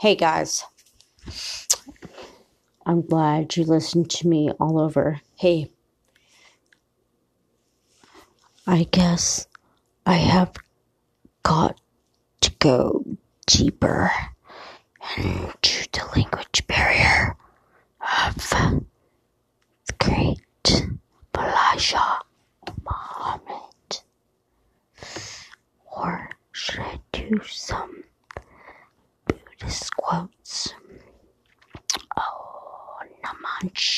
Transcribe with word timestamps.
Hey 0.00 0.16
guys, 0.16 0.64
I'm 2.84 3.02
glad 3.02 3.56
you 3.56 3.64
listened 3.64 4.10
to 4.10 4.28
me 4.28 4.50
all 4.58 4.80
over. 4.80 5.20
Hey, 5.36 5.70
I 8.66 8.84
guess 8.90 9.46
I 10.06 10.14
have 10.14 10.52
got 11.42 11.80
to 12.40 12.50
go 12.58 13.04
deeper 13.46 14.10
into 15.16 15.88
the 15.92 16.04
language 16.16 16.66
barrier 16.66 17.36
of 18.26 18.36
the 18.36 19.94
great 20.00 20.86
Elijah 21.36 22.18
Muhammad. 22.84 24.00
Or 25.96 26.30
should 26.52 26.80
I 26.80 27.00
do 27.12 27.40
some 27.44 27.91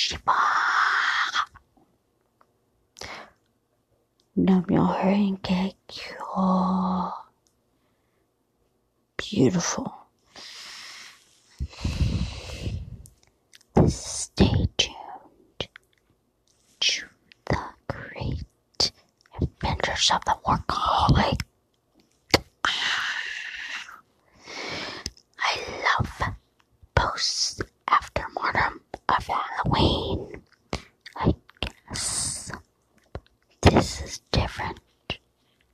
Shiva. 0.05 0.37
Nam 4.37 4.65
Kyo. 5.89 7.13
Beautiful. 9.17 9.95
Stay 13.89 14.67
tuned 14.77 15.69
to 16.81 17.05
the 17.47 17.59
great 17.89 18.93
adventures 19.41 20.11
of 20.13 20.23
the 20.27 20.37
workaholic. 20.47 21.41
post 27.15 27.63
after 27.89 28.25
mortem 28.35 28.81
of 29.09 29.27
Halloween. 29.27 30.43
I 31.17 31.35
guess 31.61 32.51
this 33.85 34.01
is 34.01 34.21
different 34.33 34.81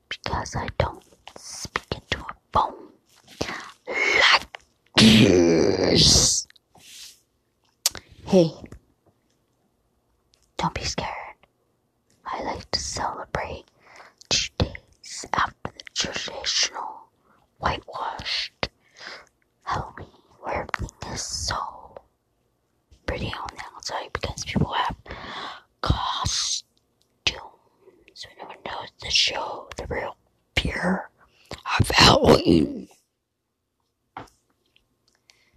because 0.09 0.56
I 0.56 0.66
don't 0.78 1.04
speak 1.38 1.87
into 1.94 2.19
a 2.19 2.34
phone 2.53 2.75
like 3.87 4.59
this. 4.97 6.44
Hey, 8.26 8.50
don't 10.56 10.75
be 10.75 10.82
scared. 10.82 11.09
I 12.26 12.43
like 12.43 12.69
to 12.72 12.81
celebrate 12.81 13.66
two 14.28 14.49
days 14.59 15.25
after 15.32 15.70
the 15.72 15.84
traditional 15.94 17.10
whitewashed 17.59 18.70
Halloween 19.62 20.09
where 20.41 20.66
everything 20.75 21.12
is 21.12 21.22
so 21.22 21.56
pretty 23.06 23.32
on 23.41 23.49
the 23.56 23.62
outside 23.76 24.10
because 24.12 24.44
people 24.44 24.72
have 24.72 24.97
costumes. 25.81 26.50
We 28.10 28.43
never 28.43 28.54
know 28.66 28.87
the 29.03 29.10
show, 29.10 29.69
the 29.76 29.87
real 29.87 30.16
fear 30.56 31.10
of 31.78 31.88
Halloween. 31.91 32.88